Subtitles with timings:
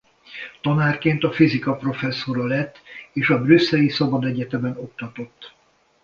[0.61, 2.81] Tanárként a fizika professzora lett
[3.13, 5.53] és a Brüsszeli Szabadegyetemen oktatott.